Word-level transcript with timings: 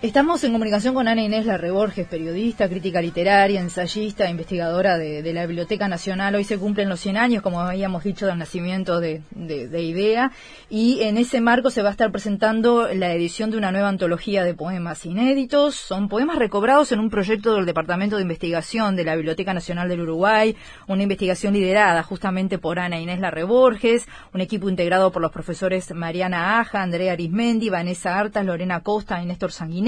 Estamos 0.00 0.44
en 0.44 0.52
comunicación 0.52 0.94
con 0.94 1.08
Ana 1.08 1.24
Inés 1.24 1.44
Larreborges, 1.44 2.06
periodista, 2.06 2.68
crítica 2.68 3.02
literaria, 3.02 3.60
ensayista, 3.60 4.30
investigadora 4.30 4.96
de, 4.96 5.32
la 5.32 5.44
Biblioteca 5.44 5.88
Nacional. 5.88 6.36
Hoy 6.36 6.44
se 6.44 6.56
cumplen 6.56 6.88
los 6.88 7.00
100 7.00 7.16
años, 7.16 7.42
como 7.42 7.60
habíamos 7.60 8.04
dicho, 8.04 8.24
del 8.26 8.38
nacimiento 8.38 9.00
de, 9.00 9.22
IDEA 9.36 10.30
y 10.70 11.00
en 11.00 11.18
ese 11.18 11.40
marco 11.40 11.70
se 11.70 11.82
va 11.82 11.88
a 11.88 11.90
estar 11.90 12.12
presentando 12.12 12.86
la 12.94 13.12
edición 13.12 13.50
de 13.50 13.56
una 13.56 13.72
nueva 13.72 13.88
antología 13.88 14.44
de 14.44 14.54
poemas 14.54 15.04
inéditos. 15.04 15.74
Son 15.74 16.08
poemas 16.08 16.38
recobrados 16.38 16.92
en 16.92 17.00
un 17.00 17.10
proyecto 17.10 17.56
del 17.56 17.66
Departamento 17.66 18.14
de 18.14 18.22
Investigación 18.22 18.94
de 18.94 19.02
la 19.02 19.16
Biblioteca 19.16 19.52
Nacional 19.52 19.88
del 19.88 20.02
Uruguay, 20.02 20.54
una 20.86 21.02
investigación 21.02 21.54
liderada 21.54 22.04
justamente 22.04 22.58
por 22.58 22.78
Ana 22.78 23.00
Inés 23.00 23.18
Larreborges, 23.18 24.06
un 24.32 24.42
equipo 24.42 24.68
integrado 24.68 25.10
por 25.10 25.22
los 25.22 25.32
profesores 25.32 25.92
Mariana 25.92 26.60
Aja, 26.60 26.82
Andrea 26.82 27.14
Arismendi, 27.14 27.68
Vanessa 27.68 28.16
Artas, 28.16 28.46
Lorena 28.46 28.84
Costa 28.84 29.20
y 29.20 29.26
Néstor 29.26 29.50
Sanguinetti 29.50 29.87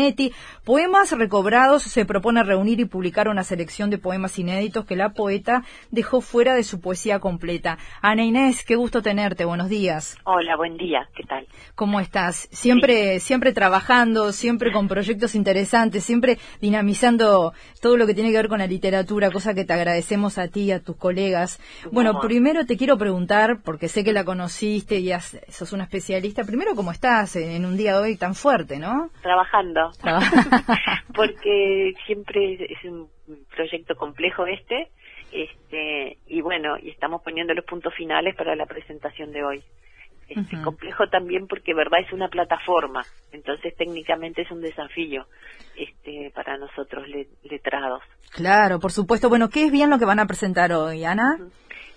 Poemas 0.65 1.13
recobrados 1.13 1.83
se 1.83 2.05
propone 2.05 2.43
reunir 2.43 2.81
y 2.81 2.85
publicar 2.85 3.29
una 3.29 3.45
selección 3.45 3.91
de 3.91 3.99
poemas 3.99 4.39
inéditos 4.39 4.87
que 4.87 4.97
la 4.97 5.11
poeta 5.11 5.63
dejó 5.91 6.21
fuera 6.21 6.55
de 6.55 6.65
su 6.65 6.81
poesía 6.81 7.19
completa. 7.19 7.77
Ana 8.01 8.25
Inés, 8.25 8.65
qué 8.65 8.77
gusto 8.77 9.03
tenerte. 9.03 9.45
Buenos 9.45 9.69
días. 9.69 10.17
Hola, 10.25 10.57
buen 10.57 10.77
día. 10.77 11.09
¿Qué 11.15 11.25
tal? 11.25 11.47
¿Cómo 11.75 12.01
estás? 12.01 12.49
Siempre, 12.51 13.21
siempre 13.21 13.53
trabajando, 13.53 14.33
siempre 14.33 14.73
con 14.73 14.89
proyectos 14.89 15.35
interesantes, 15.35 16.05
siempre 16.05 16.39
dinamizando 16.61 17.53
todo 17.83 17.97
lo 17.97 18.07
que 18.07 18.15
tiene 18.15 18.31
que 18.31 18.37
ver 18.37 18.49
con 18.49 18.61
la 18.61 18.67
literatura, 18.67 19.31
cosa 19.31 19.55
que 19.55 19.65
te 19.65 19.73
agradecemos 19.73 20.39
a 20.39 20.49
ti 20.49 20.63
y 20.63 20.73
a 20.73 20.81
tus 20.81 20.97
colegas. 20.97 21.61
Bueno, 21.93 22.21
primero 22.21 22.65
te 22.65 22.77
quiero 22.77 22.97
preguntar, 22.97 23.61
porque 23.63 23.89
sé 23.89 24.03
que 24.03 24.13
la 24.13 24.25
conociste 24.25 24.99
y 24.99 25.11
sos 25.49 25.73
una 25.73 25.85
especialista, 25.85 26.45
primero, 26.45 26.75
¿cómo 26.75 26.91
estás 26.91 27.37
en 27.37 27.65
un 27.65 27.77
día 27.77 27.95
de 27.95 28.03
hoy 28.03 28.17
tan 28.17 28.35
fuerte, 28.35 28.79
no? 28.79 29.11
Trabajando. 29.23 29.90
porque 31.15 31.95
siempre 32.07 32.55
es 32.55 32.85
un 32.85 33.09
proyecto 33.55 33.95
complejo 33.97 34.47
este, 34.47 34.89
este 35.33 36.19
y 36.27 36.41
bueno, 36.41 36.77
y 36.79 36.91
estamos 36.91 37.23
poniendo 37.23 37.55
los 37.55 37.65
puntos 37.65 37.95
finales 37.95 38.35
para 38.37 38.55
la 38.57 38.67
presentación 38.67 39.33
de 39.33 39.45
hoy. 39.45 39.65
Este, 40.31 40.63
Complejo 40.63 41.09
también 41.09 41.49
porque, 41.49 41.75
verdad, 41.75 41.99
es 42.07 42.13
una 42.13 42.29
plataforma, 42.29 43.03
entonces 43.33 43.75
técnicamente 43.77 44.43
es 44.43 44.51
un 44.53 44.61
desafío 44.61 45.27
este, 45.77 46.31
para 46.33 46.57
nosotros 46.57 47.05
letrados. 47.43 48.01
Claro, 48.33 48.79
por 48.79 48.93
supuesto. 48.93 49.29
Bueno, 49.29 49.49
¿qué 49.49 49.65
es 49.65 49.73
bien 49.73 49.91
lo 49.91 49.99
que 49.99 50.05
van 50.05 50.21
a 50.21 50.27
presentar 50.27 50.73
hoy, 50.73 51.05
Ana? 51.05 51.37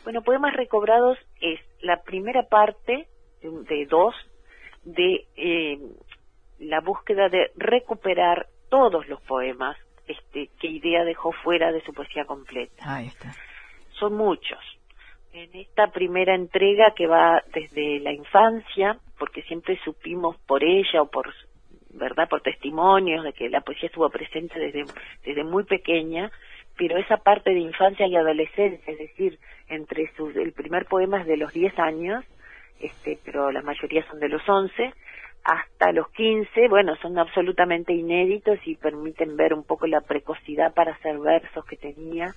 Bueno, 0.03 0.23
Poemas 0.23 0.55
Recobrados 0.55 1.19
es 1.41 1.59
la 1.81 2.01
primera 2.01 2.47
parte 2.49 3.07
de, 3.43 3.85
dos 3.85 4.15
de 4.83 5.27
eh, 5.35 5.77
la 6.73 6.79
búsqueda 6.79 7.29
de 7.29 7.51
recuperar 7.55 8.47
todos 8.67 9.07
los 9.07 9.21
poemas 9.21 9.77
este, 10.07 10.49
que 10.59 10.67
Idea 10.67 11.03
dejó 11.03 11.31
fuera 11.31 11.71
de 11.71 11.81
su 11.81 11.93
poesía 11.93 12.25
completa. 12.25 12.83
Ahí 12.83 13.05
está. 13.05 13.31
Son 13.91 14.15
muchos. 14.15 14.57
En 15.33 15.53
esta 15.53 15.91
primera 15.91 16.33
entrega 16.33 16.95
que 16.95 17.05
va 17.05 17.43
desde 17.53 17.99
la 17.99 18.11
infancia, 18.11 18.97
porque 19.19 19.43
siempre 19.43 19.79
supimos 19.85 20.35
por 20.47 20.63
ella 20.63 21.03
o 21.03 21.11
por 21.11 21.31
verdad 21.91 22.27
por 22.27 22.41
testimonios 22.41 23.23
de 23.23 23.33
que 23.33 23.49
la 23.49 23.61
poesía 23.61 23.85
estuvo 23.85 24.09
presente 24.09 24.57
desde 24.57 24.83
desde 25.23 25.43
muy 25.43 25.65
pequeña, 25.65 26.31
pero 26.75 26.97
esa 26.97 27.17
parte 27.17 27.51
de 27.51 27.59
infancia 27.59 28.07
y 28.07 28.15
adolescencia, 28.15 28.91
es 28.91 28.97
decir, 28.97 29.37
entre 29.67 30.11
sus 30.15 30.35
el 30.35 30.53
primer 30.53 30.87
poema 30.87 31.21
es 31.21 31.27
de 31.27 31.37
los 31.37 31.53
10 31.53 31.77
años, 31.77 32.25
este, 32.79 33.19
pero 33.23 33.51
la 33.51 33.61
mayoría 33.61 34.03
son 34.09 34.19
de 34.19 34.29
los 34.29 34.41
11, 34.49 34.91
hasta 35.43 35.91
los 35.91 36.09
15, 36.09 36.69
bueno, 36.69 36.95
son 36.97 37.19
absolutamente 37.19 37.93
inéditos 37.93 38.59
y 38.65 38.75
permiten 38.75 39.35
ver 39.35 39.53
un 39.53 39.63
poco 39.63 39.87
la 39.87 40.01
precocidad 40.01 40.73
para 40.73 40.93
hacer 40.93 41.19
versos 41.19 41.65
que 41.65 41.75
tenía 41.75 42.33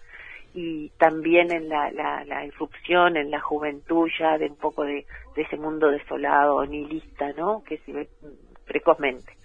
y 0.55 0.89
también 0.99 1.53
en 1.53 1.69
la, 1.69 1.91
la, 1.93 2.25
la 2.25 2.45
irrupción 2.47 3.17
en 3.17 3.31
la 3.31 3.41
juventud 3.41 4.09
ya 4.19 4.39
de 4.39 4.47
un 4.47 4.57
poco 4.57 4.85
de, 4.85 5.07
ese 5.37 5.57
mundo 5.59 5.91
desolado, 5.91 6.65
nihilista, 6.65 7.33
¿no? 7.35 7.63
Que 7.63 7.77
se 7.79 7.93
ve 7.93 8.09
precozmente. 8.65 9.37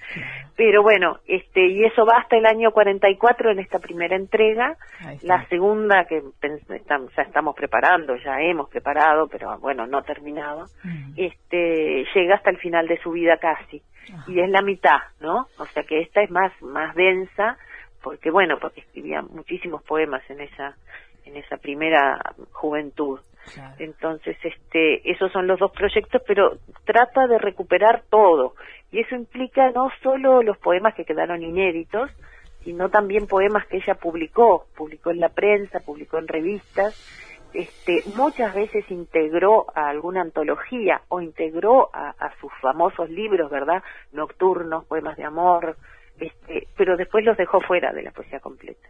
Pero 0.63 0.83
bueno, 0.83 1.17
este 1.25 1.65
y 1.65 1.83
eso 1.85 2.05
va 2.05 2.19
hasta 2.19 2.37
el 2.37 2.45
año 2.45 2.69
44 2.69 3.49
en 3.49 3.57
esta 3.57 3.79
primera 3.79 4.15
entrega. 4.15 4.77
La 5.23 5.43
segunda 5.47 6.05
que 6.05 6.21
ya 6.87 7.23
estamos 7.23 7.55
preparando, 7.55 8.15
ya 8.17 8.39
hemos 8.39 8.69
preparado, 8.69 9.27
pero 9.27 9.57
bueno, 9.57 9.87
no 9.87 10.03
terminado. 10.03 10.67
Este 11.17 12.05
llega 12.13 12.35
hasta 12.35 12.51
el 12.51 12.59
final 12.59 12.87
de 12.87 12.99
su 13.01 13.09
vida 13.09 13.37
casi 13.37 13.81
y 14.27 14.39
es 14.39 14.51
la 14.51 14.61
mitad, 14.61 14.99
¿no? 15.19 15.47
O 15.57 15.65
sea 15.65 15.81
que 15.81 15.99
esta 15.99 16.21
es 16.21 16.29
más 16.29 16.51
más 16.61 16.93
densa 16.93 17.57
porque 18.03 18.29
bueno, 18.29 18.59
porque 18.61 18.81
escribía 18.81 19.23
muchísimos 19.23 19.81
poemas 19.81 20.21
en 20.29 20.41
esa 20.41 20.75
en 21.25 21.37
esa 21.37 21.57
primera 21.57 22.33
juventud. 22.51 23.19
Entonces, 23.79 24.37
este, 24.43 25.11
esos 25.11 25.31
son 25.31 25.47
los 25.47 25.59
dos 25.59 25.71
proyectos, 25.71 26.21
pero 26.27 26.57
trata 26.85 27.27
de 27.27 27.37
recuperar 27.37 28.03
todo. 28.09 28.53
Y 28.91 28.99
eso 28.99 29.15
implica 29.15 29.71
no 29.71 29.89
solo 30.03 30.43
los 30.43 30.57
poemas 30.57 30.93
que 30.93 31.05
quedaron 31.05 31.41
inéditos, 31.41 32.11
sino 32.63 32.89
también 32.89 33.27
poemas 33.27 33.65
que 33.67 33.77
ella 33.77 33.95
publicó, 33.95 34.65
publicó 34.75 35.09
en 35.09 35.19
la 35.19 35.29
prensa, 35.29 35.79
publicó 35.79 36.19
en 36.19 36.27
revistas, 36.27 36.95
este, 37.53 38.03
muchas 38.15 38.53
veces 38.55 38.89
integró 38.89 39.65
a 39.75 39.89
alguna 39.89 40.21
antología 40.21 41.01
o 41.09 41.19
integró 41.19 41.89
a, 41.93 42.13
sus 42.39 42.51
famosos 42.61 43.09
libros, 43.09 43.51
¿verdad? 43.51 43.83
Nocturnos, 44.13 44.85
poemas 44.85 45.17
de 45.17 45.25
amor, 45.25 45.75
este, 46.21 46.67
pero 46.77 46.97
después 46.97 47.25
los 47.25 47.37
dejó 47.37 47.59
fuera 47.61 47.91
de 47.93 48.03
la 48.03 48.11
poesía 48.11 48.39
completa. 48.39 48.87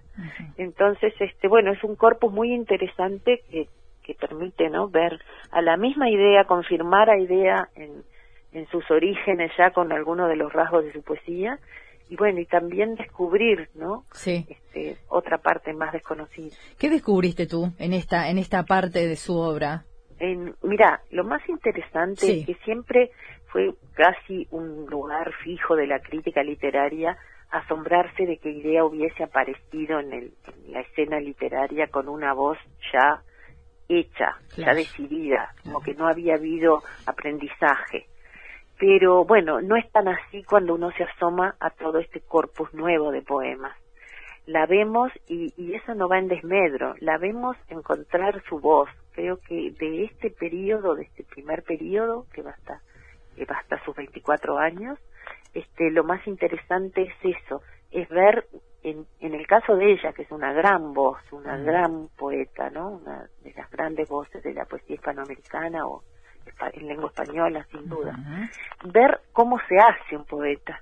Entonces, 0.57 1.13
este, 1.19 1.47
bueno, 1.47 1.71
es 1.71 1.83
un 1.83 1.95
corpus 1.95 2.31
muy 2.31 2.53
interesante 2.53 3.41
que, 3.49 3.67
que 4.03 4.13
permite, 4.15 4.69
¿no? 4.69 4.89
Ver 4.89 5.19
a 5.51 5.61
la 5.61 5.77
misma 5.77 6.09
idea, 6.09 6.45
confirmar 6.45 7.09
a 7.09 7.17
idea 7.17 7.69
en, 7.75 8.03
en 8.53 8.67
sus 8.67 8.89
orígenes 8.91 9.51
ya 9.57 9.71
con 9.71 9.91
algunos 9.91 10.29
de 10.29 10.35
los 10.35 10.51
rasgos 10.51 10.83
de 10.85 10.93
su 10.93 11.01
poesía 11.01 11.59
y 12.09 12.17
bueno 12.17 12.39
y 12.39 12.45
también 12.45 12.95
descubrir 12.95 13.69
no 13.75 14.03
sí. 14.13 14.45
este, 14.49 14.97
otra 15.07 15.37
parte 15.37 15.73
más 15.73 15.93
desconocida 15.93 16.55
qué 16.77 16.89
descubriste 16.89 17.47
tú 17.47 17.71
en 17.79 17.93
esta 17.93 18.29
en 18.29 18.37
esta 18.37 18.63
parte 18.63 19.07
de 19.07 19.15
su 19.15 19.37
obra 19.37 19.85
en, 20.19 20.53
mira 20.61 21.01
lo 21.09 21.23
más 21.23 21.41
interesante 21.47 22.39
es 22.39 22.45
que 22.45 22.55
siempre 22.65 23.11
fue 23.51 23.73
casi 23.93 24.47
un 24.51 24.85
lugar 24.87 25.31
fijo 25.43 25.75
de 25.75 25.87
la 25.87 25.99
crítica 25.99 26.43
literaria 26.43 27.17
asombrarse 27.49 28.25
de 28.25 28.37
que 28.37 28.49
idea 28.49 28.85
hubiese 28.85 29.23
aparecido 29.23 29.99
en, 29.99 30.13
el, 30.13 30.33
en 30.47 30.71
la 30.71 30.81
escena 30.81 31.19
literaria 31.19 31.87
con 31.87 32.07
una 32.07 32.33
voz 32.33 32.57
ya 32.93 33.21
hecha, 33.89 34.37
ya 34.55 34.73
decidida, 34.73 35.53
como 35.63 35.81
que 35.81 35.93
no 35.93 36.07
había 36.07 36.35
habido 36.35 36.81
aprendizaje 37.05 38.07
pero 38.81 39.25
bueno, 39.25 39.61
no 39.61 39.75
es 39.75 39.87
tan 39.91 40.07
así 40.07 40.41
cuando 40.41 40.73
uno 40.73 40.89
se 40.97 41.03
asoma 41.03 41.55
a 41.59 41.69
todo 41.69 41.99
este 41.99 42.19
corpus 42.19 42.73
nuevo 42.73 43.11
de 43.11 43.21
poemas. 43.21 43.77
La 44.47 44.65
vemos 44.65 45.11
y, 45.27 45.53
y 45.55 45.75
eso 45.75 45.93
no 45.93 46.09
va 46.09 46.17
en 46.17 46.27
desmedro, 46.27 46.95
la 46.99 47.19
vemos 47.19 47.55
encontrar 47.67 48.41
su 48.49 48.59
voz. 48.59 48.89
Creo 49.11 49.37
que 49.37 49.69
de 49.79 50.05
este 50.05 50.31
periodo, 50.31 50.95
de 50.95 51.03
este 51.03 51.23
primer 51.23 51.61
periodo, 51.61 52.25
que 52.33 52.41
va 52.41 52.49
hasta, 52.49 52.79
que 52.79 52.79
va 52.79 52.90
hasta 53.49 53.83
sus 53.83 53.95
24 53.95 54.57
años, 54.57 54.99
este, 55.53 55.91
lo 55.91 56.03
más 56.03 56.25
interesante 56.27 57.01
es 57.03 57.37
eso, 57.37 57.61
es 57.91 58.07
ver 58.09 58.47
en, 58.83 59.05
en 59.19 59.33
el 59.33 59.45
caso 59.45 59.75
de 59.75 59.91
ella, 59.91 60.13
que 60.13 60.23
es 60.23 60.31
una 60.31 60.53
gran 60.53 60.93
voz, 60.93 61.19
una 61.31 61.57
gran 61.57 62.07
poeta, 62.17 62.69
¿no? 62.69 62.89
Una 62.89 63.27
de 63.43 63.53
las 63.53 63.69
grandes 63.69 64.09
voces 64.09 64.41
de 64.43 64.53
la 64.53 64.65
poesía 64.65 64.95
hispanoamericana 64.95 65.85
o 65.85 66.03
en 66.73 66.87
lengua 66.87 67.07
española, 67.09 67.65
sin 67.71 67.87
duda. 67.87 68.15
Ver 68.85 69.21
cómo 69.33 69.59
se 69.67 69.77
hace 69.77 70.17
un 70.17 70.25
poeta, 70.25 70.81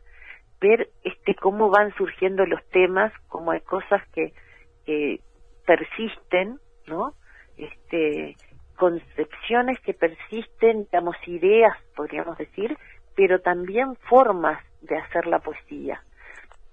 ver 0.61 0.89
este 1.03 1.35
cómo 1.35 1.69
van 1.69 1.93
surgiendo 1.95 2.45
los 2.45 2.63
temas, 2.69 3.11
como 3.27 3.51
hay 3.51 3.61
cosas 3.61 4.01
que, 4.13 4.33
que 4.85 5.19
persisten, 5.65 6.59
¿no? 6.87 7.13
Este, 7.57 8.35
concepciones 8.79 9.77
que 9.81 9.93
persisten, 9.93 10.85
digamos, 10.85 11.15
ideas, 11.27 11.77
podríamos 11.95 12.37
decir, 12.37 12.75
pero 13.15 13.39
también 13.39 13.95
formas 14.09 14.63
de 14.81 14.97
hacer 14.97 15.27
la 15.27 15.39
poesía. 15.39 16.01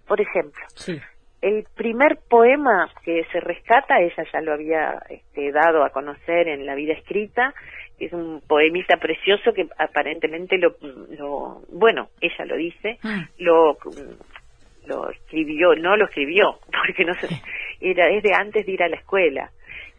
Por 0.06 0.20
ejemplo, 0.20 0.62
el 1.42 1.66
primer 1.74 2.18
poema 2.28 2.88
que 3.04 3.24
se 3.32 3.40
rescata, 3.40 4.00
ella 4.00 4.24
ya 4.32 4.40
lo 4.40 4.52
había 4.52 5.02
este, 5.10 5.50
dado 5.50 5.84
a 5.84 5.90
conocer 5.90 6.46
en 6.46 6.64
la 6.64 6.76
vida 6.76 6.92
escrita, 6.92 7.52
es 7.98 8.12
un 8.12 8.40
poemista 8.46 8.98
precioso 8.98 9.52
que 9.52 9.66
aparentemente 9.76 10.58
lo, 10.58 10.76
lo 11.18 11.62
bueno, 11.72 12.10
ella 12.20 12.44
lo 12.44 12.56
dice, 12.56 12.98
mm. 13.02 13.22
lo 13.38 13.76
lo 14.86 15.10
escribió, 15.10 15.74
no 15.74 15.96
lo 15.96 16.04
escribió, 16.04 16.60
porque 16.86 17.04
no 17.04 17.14
sé, 17.14 17.28
era 17.80 18.08
es 18.08 18.22
de 18.22 18.32
antes 18.32 18.64
de 18.64 18.72
ir 18.72 18.82
a 18.84 18.88
la 18.88 18.96
escuela. 18.96 19.50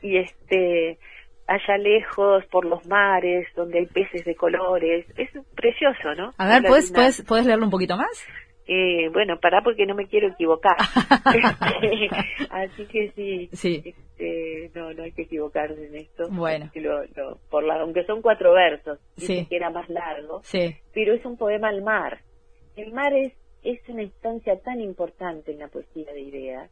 Y 0.02 0.18
este 0.18 0.98
allá 1.48 1.78
lejos 1.78 2.46
por 2.52 2.66
los 2.66 2.86
mares 2.86 3.48
donde 3.56 3.80
hay 3.80 3.86
peces 3.86 4.26
de 4.26 4.36
colores, 4.36 5.06
es 5.18 5.30
precioso, 5.56 6.14
¿no? 6.16 6.34
A 6.38 6.48
ver, 6.48 6.64
¿puedes, 6.64 6.92
¿puedes, 6.92 7.24
¿puedes 7.24 7.46
leerlo 7.46 7.66
un 7.66 7.72
poquito 7.72 7.96
más? 7.96 8.28
Eh, 8.70 9.08
bueno, 9.14 9.40
pará 9.40 9.62
porque 9.64 9.86
no 9.86 9.96
me 9.96 10.08
quiero 10.08 10.28
equivocar. 10.28 10.76
Así 12.50 12.86
que 12.86 13.12
sí, 13.16 13.50
sí. 13.54 13.82
Este, 13.86 14.72
no, 14.76 14.94
no 14.94 15.04
hay 15.04 15.14
que 15.14 15.22
equivocarse 15.22 15.88
en 15.88 15.96
esto. 15.96 16.28
Bueno. 16.30 16.70
por 17.50 17.64
la, 17.64 17.80
aunque 17.80 18.04
son 18.04 18.22
cuatro 18.22 18.54
versos, 18.54 19.00
sí. 19.16 19.46
que 19.50 19.56
era 19.56 19.70
más 19.70 19.88
largo, 19.90 20.42
sí. 20.44 20.76
pero 20.94 21.14
es 21.14 21.24
un 21.26 21.38
poema 21.38 21.70
al 21.70 21.82
mar. 21.82 22.20
El 22.76 22.92
mar 22.92 23.14
es, 23.14 23.34
es 23.64 23.80
una 23.88 24.04
instancia 24.04 24.60
tan 24.60 24.82
importante 24.82 25.54
en 25.54 25.60
la 25.60 25.70
poesía 25.70 26.12
de 26.12 26.22
ideas, 26.22 26.70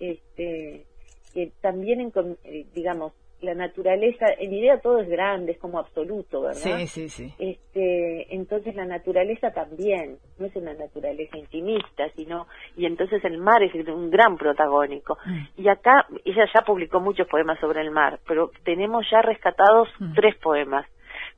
este, 0.00 0.86
que 1.34 1.52
también, 1.60 2.00
en, 2.00 2.12
eh, 2.44 2.64
digamos, 2.74 3.12
la 3.44 3.54
naturaleza, 3.54 4.26
en 4.38 4.52
idea 4.52 4.78
todo 4.78 5.00
es 5.00 5.08
grande, 5.08 5.52
es 5.52 5.58
como 5.58 5.78
absoluto, 5.78 6.42
¿verdad? 6.42 6.60
Sí, 6.60 6.86
sí, 6.86 7.08
sí. 7.08 7.34
Este, 7.38 8.34
entonces 8.34 8.74
la 8.74 8.84
naturaleza 8.84 9.50
también, 9.52 10.18
no 10.38 10.46
es 10.46 10.56
una 10.56 10.74
naturaleza 10.74 11.38
intimista, 11.38 12.08
sino, 12.16 12.46
y 12.76 12.86
entonces 12.86 13.24
el 13.24 13.38
mar 13.38 13.62
es 13.62 13.74
un 13.88 14.10
gran 14.10 14.36
protagónico. 14.36 15.18
Mm. 15.24 15.62
Y 15.62 15.68
acá, 15.68 16.06
ella 16.24 16.44
ya 16.52 16.62
publicó 16.62 17.00
muchos 17.00 17.28
poemas 17.28 17.60
sobre 17.60 17.80
el 17.80 17.90
mar, 17.90 18.18
pero 18.26 18.50
tenemos 18.64 19.06
ya 19.10 19.22
rescatados 19.22 19.88
mm. 19.98 20.14
tres 20.14 20.36
poemas. 20.36 20.86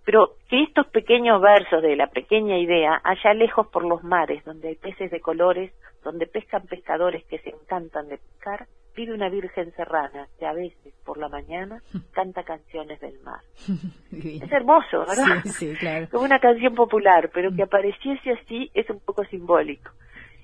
Pero 0.05 0.37
que 0.49 0.63
estos 0.63 0.87
pequeños 0.87 1.43
versos 1.43 1.83
de 1.83 1.97
la 1.97 2.07
pequeña 2.07 2.57
idea, 2.59 3.01
allá 3.03 3.35
lejos 3.35 3.67
por 3.67 3.85
los 3.85 4.05
mares, 4.05 4.45
donde 4.45 4.69
hay 4.69 4.77
peces 4.77 5.11
de 5.11 5.21
colores, 5.21 5.73
donde 6.05 6.27
pescan 6.27 6.63
pescadores 6.67 7.25
que 7.25 7.39
se 7.41 7.51
encantan 7.51 8.09
de 8.09 8.19
pescar, 8.19 8.67
vive 8.97 9.15
una 9.15 9.29
virgen 9.29 9.73
serrana 9.77 10.27
que 10.39 10.47
a 10.47 10.53
veces 10.53 10.95
por 11.05 11.19
la 11.19 11.29
mañana 11.29 11.81
canta 12.13 12.43
canciones 12.43 12.99
del 13.01 13.21
mar. 13.21 13.41
es 14.13 14.51
hermoso, 14.51 15.01
¿verdad? 15.01 15.43
Sí, 15.45 15.51
sí, 15.51 15.75
claro. 15.79 16.09
Como 16.11 16.25
una 16.25 16.41
canción 16.41 16.75
popular, 16.75 17.31
pero 17.33 17.55
que 17.55 17.63
apareciese 17.63 18.33
así 18.33 18.71
es 18.75 18.89
un 18.91 19.01
poco 19.01 19.25
simbólico. 19.27 19.91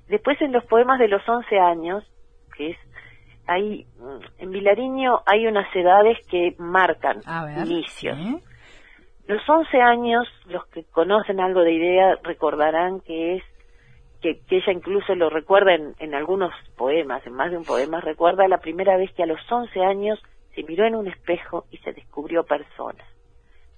Después 0.08 0.40
en 0.42 0.52
los 0.52 0.64
poemas 0.66 0.98
de 0.98 1.08
los 1.08 1.26
11 1.26 1.58
años, 1.58 2.04
que 2.56 2.70
es 2.70 2.76
ahí 3.46 3.86
en 4.38 4.50
Vilariño 4.50 5.20
hay 5.26 5.46
unas 5.46 5.74
edades 5.74 6.18
que 6.28 6.54
marcan 6.58 7.20
inicios. 7.64 8.18
Los 9.26 9.48
11 9.48 9.80
años, 9.80 10.28
los 10.46 10.66
que 10.66 10.84
conocen 10.84 11.40
algo 11.40 11.62
de 11.62 11.72
idea 11.72 12.18
recordarán 12.22 13.00
que 13.00 13.36
es 13.36 13.42
que, 14.22 14.40
ella 14.48 14.72
incluso 14.72 15.14
lo 15.14 15.28
recuerda 15.28 15.74
en, 15.74 16.14
algunos 16.14 16.54
poemas, 16.76 17.26
en 17.26 17.34
más 17.34 17.50
de 17.50 17.58
un 17.58 17.64
poema, 17.64 18.00
recuerda 18.00 18.48
la 18.48 18.58
primera 18.58 18.96
vez 18.96 19.12
que 19.12 19.24
a 19.24 19.26
los 19.26 19.40
11 19.50 19.80
años 19.80 20.22
se 20.54 20.62
miró 20.62 20.86
en 20.86 20.94
un 20.94 21.08
espejo 21.08 21.66
y 21.70 21.78
se 21.78 21.92
descubrió 21.92 22.44
persona. 22.44 23.04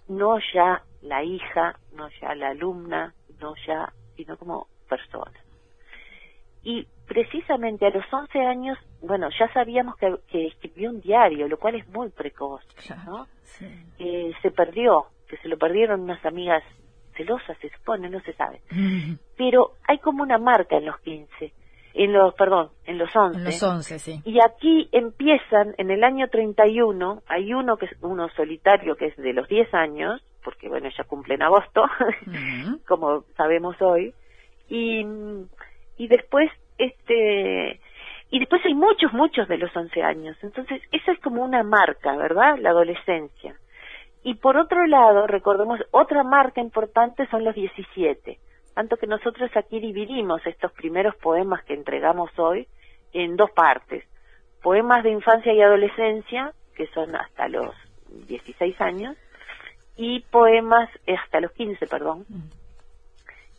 No 0.06 0.38
ya 0.52 0.82
la 1.02 1.24
hija, 1.24 1.78
no 1.94 2.08
ya 2.20 2.34
la 2.34 2.50
alumna, 2.50 3.14
no 3.40 3.54
ya, 3.66 3.92
sino 4.16 4.36
como 4.36 4.68
persona. 4.88 5.32
Y 6.62 6.86
precisamente 7.06 7.86
a 7.86 7.90
los 7.90 8.04
11 8.12 8.38
años, 8.40 8.78
bueno, 9.00 9.28
ya 9.38 9.52
sabíamos 9.52 9.96
que, 9.96 10.46
escribió 10.46 10.90
un 10.90 11.00
diario, 11.00 11.48
lo 11.48 11.58
cual 11.58 11.76
es 11.76 11.88
muy 11.88 12.10
precoz, 12.10 12.62
¿no? 13.06 13.26
Eh, 13.98 14.32
se 14.42 14.50
perdió, 14.50 15.06
que 15.28 15.36
se 15.38 15.48
lo 15.48 15.56
perdieron 15.56 16.02
unas 16.02 16.24
amigas 16.24 16.62
celosa, 17.16 17.54
se 17.60 17.70
supone, 17.70 18.08
no 18.08 18.20
se 18.20 18.32
sabe. 18.34 18.60
Pero 19.36 19.72
hay 19.86 19.98
como 19.98 20.22
una 20.22 20.38
marca 20.38 20.76
en 20.76 20.86
los 20.86 20.98
15, 21.00 21.52
en 21.94 22.12
los, 22.12 22.34
perdón, 22.34 22.70
en 22.86 22.98
los 22.98 23.14
11. 23.14 23.38
En 23.38 23.44
los 23.44 23.62
11, 23.62 23.98
sí. 23.98 24.20
Y 24.24 24.38
aquí 24.40 24.88
empiezan, 24.92 25.74
en 25.78 25.90
el 25.90 26.04
año 26.04 26.28
31, 26.28 27.22
hay 27.26 27.54
uno 27.54 27.76
que 27.76 27.86
es 27.86 27.92
uno 28.02 28.28
solitario 28.30 28.96
que 28.96 29.06
es 29.06 29.16
de 29.16 29.32
los 29.32 29.48
10 29.48 29.72
años, 29.74 30.22
porque 30.42 30.68
bueno, 30.68 30.88
ya 30.96 31.04
cumple 31.04 31.34
en 31.34 31.42
agosto, 31.42 31.84
como 32.86 33.24
sabemos 33.36 33.80
hoy, 33.80 34.12
y, 34.68 35.04
y 35.96 36.08
después, 36.08 36.50
este, 36.78 37.80
y 38.30 38.38
después 38.40 38.60
hay 38.64 38.74
muchos, 38.74 39.12
muchos 39.12 39.46
de 39.48 39.58
los 39.58 39.74
11 39.74 40.02
años. 40.02 40.36
Entonces, 40.42 40.82
esa 40.90 41.12
es 41.12 41.20
como 41.20 41.42
una 41.42 41.62
marca, 41.62 42.16
¿verdad? 42.16 42.58
La 42.58 42.70
adolescencia. 42.70 43.54
Y 44.24 44.36
por 44.36 44.56
otro 44.56 44.86
lado, 44.86 45.26
recordemos, 45.26 45.80
otra 45.90 46.24
marca 46.24 46.62
importante 46.62 47.26
son 47.28 47.44
los 47.44 47.54
17. 47.54 48.38
Tanto 48.74 48.96
que 48.96 49.06
nosotros 49.06 49.50
aquí 49.54 49.78
dividimos 49.80 50.44
estos 50.46 50.72
primeros 50.72 51.14
poemas 51.16 51.62
que 51.64 51.74
entregamos 51.74 52.30
hoy 52.38 52.66
en 53.12 53.36
dos 53.36 53.50
partes. 53.50 54.02
Poemas 54.62 55.04
de 55.04 55.10
infancia 55.10 55.52
y 55.52 55.60
adolescencia, 55.60 56.52
que 56.74 56.86
son 56.88 57.14
hasta 57.14 57.48
los 57.48 57.70
16 58.26 58.80
años, 58.80 59.14
y 59.94 60.20
poemas, 60.20 60.88
eh, 61.06 61.16
hasta 61.22 61.40
los 61.40 61.52
15, 61.52 61.86
perdón, 61.86 62.24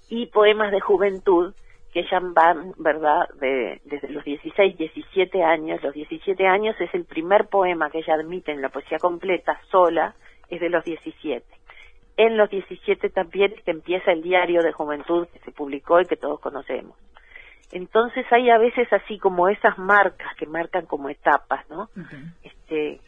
y 0.10 0.26
poemas 0.26 0.72
de 0.72 0.82
juventud, 0.82 1.54
que 1.94 2.06
ya 2.10 2.20
van, 2.20 2.74
¿verdad?, 2.78 3.30
de, 3.40 3.82
desde 3.86 4.10
los 4.10 4.24
16, 4.26 4.78
17 4.78 5.44
años. 5.44 5.82
Los 5.84 5.94
17 5.94 6.46
años 6.46 6.76
es 6.82 6.94
el 6.94 7.06
primer 7.06 7.48
poema 7.48 7.90
que 7.92 8.00
ella 8.00 8.16
admite 8.16 8.52
en 8.52 8.62
la 8.62 8.70
poesía 8.70 8.98
completa, 8.98 9.62
sola, 9.70 10.16
es 10.50 10.59
de 10.59 10.69
los 10.69 10.83
17. 10.83 11.45
En 12.18 12.38
los 12.38 12.50
17 12.50 13.09
también 13.09 13.53
que 13.63 13.71
empieza 13.71 14.12
el 14.12 14.21
diario 14.21 14.62
de 14.62 14.71
juventud 14.71 15.27
que 15.27 15.39
se 15.39 15.51
publicó 15.51 16.00
y 16.00 16.06
que 16.06 16.15
todos 16.15 16.39
conocemos. 16.39 16.97
Entonces 17.71 18.25
hay 18.31 18.50
a 18.50 18.57
veces 18.57 18.92
así 18.94 19.18
como 19.18 19.50
esas 19.50 19.77
marcas 19.77 20.33
que 20.38 20.45
marcan 20.45 20.86
como 20.86 21.09
etapas, 21.09 21.69
¿no? 21.69 21.89
este, 22.44 23.01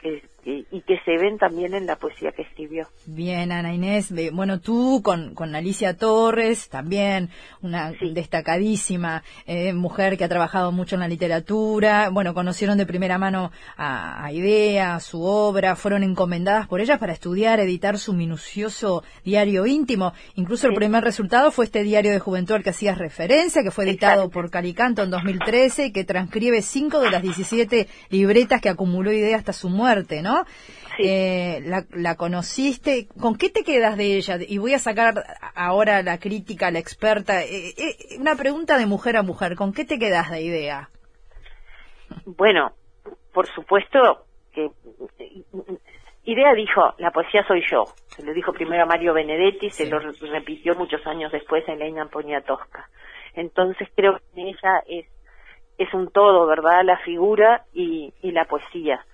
y 0.77 0.81
que 0.81 0.99
se 1.05 1.17
ven 1.17 1.39
también 1.39 1.73
en 1.73 1.87
la 1.87 1.95
poesía 1.95 2.31
que 2.31 2.43
escribió. 2.43 2.87
Bien, 3.07 3.51
Ana 3.51 3.73
Inés. 3.73 4.13
Bueno, 4.31 4.59
tú 4.59 5.01
con, 5.03 5.33
con 5.33 5.55
Alicia 5.55 5.97
Torres, 5.97 6.69
también 6.69 7.29
una 7.61 7.93
destacadísima 8.13 9.23
eh, 9.47 9.73
mujer 9.73 10.17
que 10.17 10.23
ha 10.23 10.29
trabajado 10.29 10.71
mucho 10.71 10.95
en 10.95 11.01
la 11.01 11.07
literatura. 11.07 12.09
Bueno, 12.09 12.35
conocieron 12.35 12.77
de 12.77 12.85
primera 12.85 13.17
mano 13.17 13.51
a, 13.75 14.31
Idea, 14.31 14.95
a 14.95 14.99
su 14.99 15.23
obra, 15.23 15.75
fueron 15.75 16.03
encomendadas 16.03 16.67
por 16.67 16.79
ellas 16.79 16.99
para 16.99 17.13
estudiar, 17.13 17.59
editar 17.59 17.97
su 17.97 18.13
minucioso 18.13 19.03
diario 19.23 19.65
íntimo. 19.65 20.13
Incluso 20.35 20.67
el 20.67 20.75
primer 20.75 21.03
resultado 21.03 21.49
fue 21.51 21.65
este 21.65 21.81
diario 21.81 22.11
de 22.11 22.19
juventud 22.19 22.55
al 22.55 22.63
que 22.63 22.69
hacías 22.69 22.99
referencia, 22.99 23.63
que 23.63 23.71
fue 23.71 23.85
editado 23.85 24.29
por 24.29 24.51
Calicanto 24.51 25.01
en 25.01 25.09
2013 25.09 25.87
y 25.87 25.91
que 25.91 26.03
transcribe 26.03 26.61
cinco 26.61 26.99
de 26.99 27.09
las 27.09 27.23
17 27.23 27.87
libretas 28.09 28.61
que 28.61 28.69
acumuló 28.69 29.11
Idea 29.11 29.37
hasta 29.37 29.53
su 29.53 29.69
muerte, 29.69 30.21
¿no? 30.21 30.45
Eh, 30.99 31.61
la, 31.63 32.15
conociste, 32.15 33.07
¿con 33.21 33.37
qué 33.37 33.49
te 33.49 33.63
quedas 33.63 33.97
de 33.97 34.17
ella? 34.17 34.37
Y 34.47 34.57
voy 34.57 34.73
a 34.73 34.79
sacar 34.79 35.13
ahora 35.53 36.01
la 36.01 36.17
crítica, 36.17 36.71
la 36.71 36.79
experta, 36.79 37.43
eh, 37.43 37.73
eh, 37.77 38.17
una 38.19 38.35
pregunta 38.35 38.77
de 38.77 38.87
mujer 38.87 39.15
a 39.17 39.21
mujer, 39.21 39.55
¿con 39.55 39.73
qué 39.73 39.85
te 39.85 39.99
quedas 39.99 40.31
de 40.31 40.41
idea? 40.41 40.89
Bueno, 42.25 42.71
por 43.31 43.47
supuesto 43.47 44.25
que 44.51 44.71
Idea 46.23 46.53
dijo, 46.53 46.93
la 46.97 47.11
poesía 47.11 47.45
soy 47.47 47.63
yo. 47.71 47.85
Se 48.07 48.21
lo 48.21 48.33
dijo 48.33 48.51
primero 48.51 48.83
a 48.83 48.85
Mario 48.85 49.13
Benedetti, 49.13 49.69
se 49.69 49.89
lo 49.89 49.99
repitió 49.99 50.75
muchos 50.75 51.05
años 51.07 51.31
después 51.31 51.63
en 51.69 51.79
Leina 51.79 52.07
Poniatowska. 52.07 52.89
Entonces 53.33 53.87
creo 53.95 54.19
que 54.35 54.41
ella 54.41 54.83
es, 54.87 55.05
es 55.77 55.93
un 55.93 56.11
todo, 56.11 56.45
¿verdad? 56.45 56.83
La 56.83 56.97
figura 56.97 57.63
y, 57.73 58.13
y 58.21 58.31
la 58.31 58.43
poesía 58.43 59.05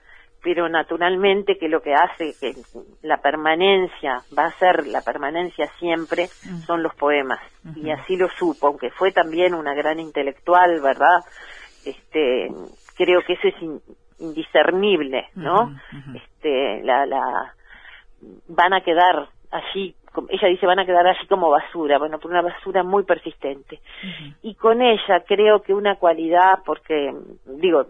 pero 0.44 0.68
naturalmente 0.68 1.58
que 1.58 1.70
lo 1.70 1.82
que 1.82 1.94
hace 1.94 2.36
que 2.40 2.54
la 3.02 3.18
permanencia 3.18 4.22
va 4.38 4.46
a 4.46 4.60
ser 4.60 4.86
la 4.88 5.02
permanencia 5.02 5.68
siempre 5.80 6.26
mm. 6.26 6.60
son 6.64 6.84
los 6.84 6.94
poemas. 6.96 7.40
Y 7.76 7.90
así 7.92 8.18
lo 8.18 8.28
supo 8.30 8.68
aunque 8.68 8.92
fue 8.92 9.12
también 9.12 9.54
una 9.54 9.74
gran 9.74 10.00
intelectual 10.00 10.82
verdad 10.82 11.24
este 11.86 12.50
creo 12.98 13.22
que 13.26 13.34
eso 13.34 13.48
es 13.48 13.56
indiscernible 14.20 15.30
no 15.36 15.74
este 16.14 16.84
la 16.84 17.06
la 17.06 17.54
van 18.50 18.74
a 18.74 18.82
quedar 18.82 19.30
allí 19.50 19.96
ella 20.30 20.48
dice 20.48 20.68
van 20.68 20.78
a 20.80 20.86
quedar 20.86 21.08
allí 21.08 21.26
como 21.28 21.50
basura, 21.50 21.98
bueno, 21.98 22.20
por 22.20 22.30
una 22.30 22.44
basura 22.44 22.84
muy 22.84 23.04
persistente. 23.04 23.80
Y 24.44 24.54
con 24.54 24.80
ella 24.80 25.24
creo 25.28 25.64
que 25.64 25.74
una 25.74 25.96
cualidad, 25.96 26.60
porque 26.64 27.12
digo, 27.46 27.88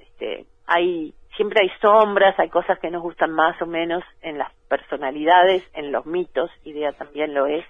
este, 0.00 0.46
hay 0.66 1.14
siempre 1.36 1.60
hay 1.62 1.70
sombras, 1.80 2.38
hay 2.38 2.48
cosas 2.48 2.78
que 2.78 2.90
nos 2.90 3.02
gustan 3.02 3.32
más 3.32 3.60
o 3.62 3.66
menos 3.66 4.02
en 4.22 4.38
las 4.38 4.52
personalidades, 4.68 5.62
en 5.74 5.92
los 5.92 6.06
mitos, 6.06 6.50
idea 6.64 6.92
también 6.92 7.34
lo 7.34 7.46
es, 7.46 7.64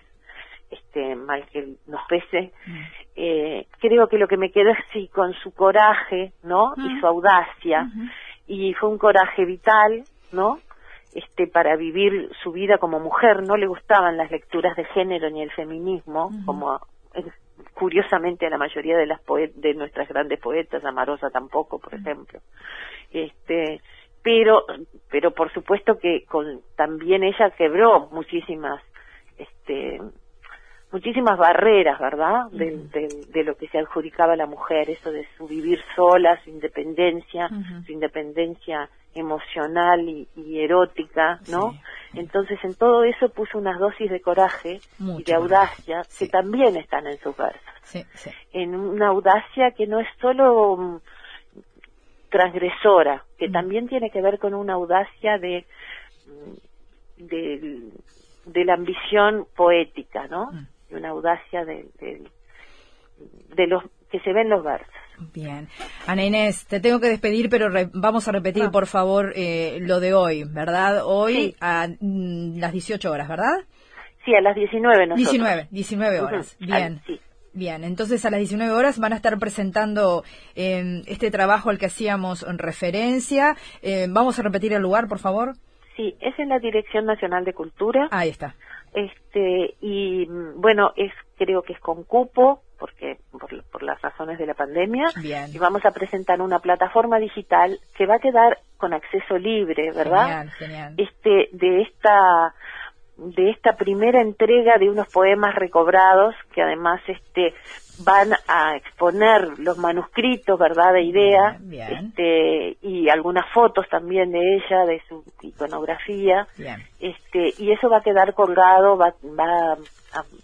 este, 0.70 1.14
mal 1.16 1.46
que 1.46 1.74
nos 1.86 2.00
pese. 2.08 2.52
Mm. 2.66 2.80
Eh, 3.16 3.66
creo 3.80 4.08
que 4.08 4.18
lo 4.18 4.28
que 4.28 4.36
me 4.36 4.50
quedó 4.50 4.72
así 4.72 5.08
con 5.08 5.32
su 5.34 5.52
coraje, 5.52 6.32
¿no? 6.42 6.74
Y 6.76 6.94
mm. 6.94 7.00
su 7.00 7.06
audacia, 7.06 7.88
y 8.46 8.74
fue 8.74 8.88
un 8.88 8.98
coraje 8.98 9.44
vital, 9.44 10.04
¿no? 10.32 10.58
Este, 11.14 11.48
para 11.48 11.76
vivir 11.76 12.30
su 12.42 12.52
vida 12.52 12.78
como 12.78 13.00
mujer, 13.00 13.42
no 13.42 13.56
le 13.56 13.66
gustaban 13.66 14.16
las 14.16 14.30
lecturas 14.30 14.76
de 14.76 14.84
género 14.84 15.28
ni 15.30 15.42
el 15.42 15.50
feminismo, 15.50 16.30
como 16.46 16.80
curiosamente 17.80 18.46
a 18.46 18.50
la 18.50 18.58
mayoría 18.58 18.94
de 18.98 19.06
las 19.06 19.20
de 19.54 19.72
nuestras 19.72 20.06
grandes 20.06 20.38
poetas, 20.38 20.84
Amarosa 20.84 21.30
tampoco, 21.30 21.78
por 21.78 21.94
ejemplo. 21.94 22.38
Este, 23.10 23.80
pero 24.22 24.66
pero 25.10 25.30
por 25.30 25.50
supuesto 25.50 25.98
que 25.98 26.26
con 26.26 26.60
también 26.76 27.24
ella 27.24 27.48
quebró 27.56 28.10
muchísimas 28.12 28.82
este 29.38 29.98
muchísimas 30.92 31.38
barreras, 31.38 31.98
¿verdad? 31.98 32.50
De, 32.50 33.44
lo 33.44 33.56
que 33.56 33.68
se 33.68 33.78
adjudicaba 33.78 34.34
a 34.34 34.36
la 34.36 34.46
mujer, 34.46 34.90
eso 34.90 35.10
de 35.10 35.26
su 35.36 35.46
vivir 35.46 35.80
sola, 35.94 36.40
su 36.44 36.50
independencia, 36.50 37.48
su 37.86 37.92
independencia 37.92 38.88
emocional 39.14 40.08
y, 40.08 40.60
erótica, 40.60 41.40
¿no? 41.48 41.74
Entonces 42.14 42.58
en 42.62 42.74
todo 42.74 43.04
eso 43.04 43.28
puso 43.28 43.58
unas 43.58 43.78
dosis 43.78 44.10
de 44.10 44.20
coraje 44.20 44.80
y 44.98 45.22
de 45.22 45.34
audacia 45.34 46.02
que 46.18 46.28
también 46.28 46.76
están 46.76 47.06
en 47.06 47.18
sus 47.18 47.36
versos. 47.36 48.06
En 48.52 48.74
una 48.74 49.08
audacia 49.08 49.72
que 49.72 49.86
no 49.86 50.00
es 50.00 50.08
solo 50.20 50.76
mm, 50.76 50.96
transgresora, 52.30 53.24
que 53.36 53.48
también 53.48 53.88
tiene 53.88 54.10
que 54.10 54.22
ver 54.22 54.38
con 54.38 54.54
una 54.54 54.74
audacia 54.74 55.38
de, 55.38 55.66
mm, 57.18 57.24
de, 57.26 58.64
la 58.64 58.74
ambición 58.74 59.46
poética, 59.56 60.28
¿no? 60.28 60.50
Y 60.90 60.94
una 60.94 61.10
audacia 61.10 61.64
de, 61.64 61.88
de 61.98 63.66
los 63.66 63.84
que 64.10 64.20
se 64.20 64.32
ven 64.32 64.48
los 64.48 64.62
versos. 64.64 64.88
Bien. 65.34 65.68
Ana 66.06 66.24
Inés, 66.24 66.66
te 66.66 66.80
tengo 66.80 67.00
que 67.00 67.08
despedir, 67.08 67.48
pero 67.50 67.68
vamos 67.92 68.26
a 68.26 68.32
repetir, 68.32 68.70
por 68.70 68.86
favor, 68.86 69.32
eh, 69.36 69.78
lo 69.80 70.00
de 70.00 70.14
hoy, 70.14 70.44
¿verdad? 70.44 71.02
Hoy 71.04 71.54
a 71.60 71.88
mm, 71.88 72.58
las 72.58 72.72
18 72.72 73.10
horas, 73.10 73.28
¿verdad? 73.28 73.64
Sí, 74.24 74.34
a 74.34 74.40
las 74.40 74.54
19 74.54 75.06
nosotros. 75.06 75.30
19, 75.30 75.68
19 75.70 76.20
horas. 76.20 76.56
Bien. 76.58 77.00
Bien, 77.52 77.82
entonces 77.82 78.24
a 78.24 78.30
las 78.30 78.38
19 78.38 78.72
horas 78.72 79.00
van 79.00 79.12
a 79.12 79.16
estar 79.16 79.36
presentando 79.38 80.22
em, 80.54 81.02
este 81.06 81.32
trabajo 81.32 81.68
al 81.68 81.78
que 81.78 81.86
hacíamos 81.86 82.46
referencia. 82.56 83.56
Em, 83.82 84.12
vamos 84.14 84.38
a 84.38 84.42
repetir 84.42 84.72
el 84.72 84.82
lugar, 84.82 85.08
por 85.08 85.18
favor. 85.18 85.54
Sí, 85.96 86.14
es 86.20 86.38
en 86.38 86.48
la 86.48 86.60
Dirección 86.60 87.06
Nacional 87.06 87.44
de 87.44 87.52
Cultura. 87.52 88.08
Ahí 88.12 88.28
está. 88.28 88.54
Este, 88.92 89.74
y 89.80 90.26
bueno, 90.56 90.92
es 90.96 91.12
creo 91.36 91.62
que 91.62 91.72
es 91.72 91.80
con 91.80 92.04
cupo, 92.04 92.60
porque 92.78 93.18
por, 93.30 93.82
las 93.82 94.00
razones 94.02 94.38
de 94.38 94.46
la 94.46 94.54
pandemia. 94.54 95.06
Y 95.52 95.58
vamos 95.58 95.84
a 95.84 95.90
presentar 95.90 96.40
una 96.40 96.58
plataforma 96.58 97.18
digital 97.18 97.78
que 97.96 98.06
va 98.06 98.16
a 98.16 98.18
quedar 98.18 98.58
con 98.76 98.92
acceso 98.94 99.38
libre, 99.38 99.92
¿verdad? 99.92 100.46
Este 100.96 101.48
de 101.52 101.82
esta 101.82 102.54
de 103.20 103.50
esta 103.50 103.76
primera 103.76 104.20
entrega 104.20 104.78
de 104.78 104.88
unos 104.88 105.08
poemas 105.08 105.54
recobrados 105.54 106.34
que 106.52 106.62
además 106.62 107.00
este 107.06 107.54
van 108.02 108.32
a 108.48 108.76
exponer 108.76 109.58
los 109.58 109.76
manuscritos, 109.76 110.58
¿verdad? 110.58 110.94
De 110.94 111.02
idea, 111.02 111.58
este 111.70 112.78
y 112.80 113.08
algunas 113.10 113.44
fotos 113.52 113.86
también 113.90 114.32
de 114.32 114.56
ella, 114.56 114.86
de 114.86 115.02
su 115.08 115.22
iconografía, 115.42 116.46
este 116.98 117.52
y 117.58 117.72
eso 117.72 117.90
va 117.90 117.98
a 117.98 118.02
quedar 118.02 118.32
colgado, 118.34 118.96
va, 118.96 119.14
va 119.38 119.76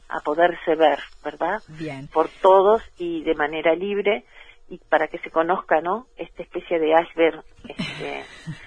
a, 0.08 0.20
poderse 0.20 0.74
ver, 0.74 0.98
¿verdad? 1.24 1.62
Bien. 1.68 2.08
Por 2.08 2.28
todos 2.42 2.82
y 2.98 3.22
de 3.22 3.34
manera 3.34 3.74
libre 3.74 4.24
y 4.68 4.78
para 4.78 5.08
que 5.08 5.18
se 5.18 5.30
conozca, 5.30 5.80
¿no? 5.80 6.06
Esta 6.16 6.42
especie 6.42 6.78
de 6.78 6.90
iceberg 6.90 7.42
este, 7.68 8.24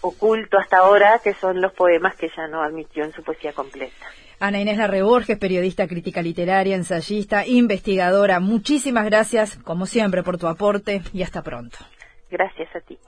oculto 0.00 0.58
hasta 0.58 0.78
ahora, 0.78 1.20
que 1.22 1.34
son 1.34 1.60
los 1.60 1.72
poemas 1.72 2.16
que 2.16 2.26
ella 2.26 2.46
no 2.48 2.62
admitió 2.62 3.04
en 3.04 3.12
su 3.12 3.22
poesía 3.22 3.52
completa. 3.52 4.06
Ana 4.40 4.60
Inés 4.60 4.78
Larreborges, 4.78 5.36
periodista, 5.36 5.88
crítica 5.88 6.22
literaria, 6.22 6.76
ensayista, 6.76 7.46
investigadora. 7.46 8.38
Muchísimas 8.38 9.04
gracias, 9.04 9.58
como 9.64 9.86
siempre, 9.86 10.22
por 10.22 10.38
tu 10.38 10.46
aporte 10.46 11.02
y 11.12 11.22
hasta 11.22 11.42
pronto. 11.42 11.78
Gracias 12.30 12.74
a 12.76 12.80
ti. 12.80 12.98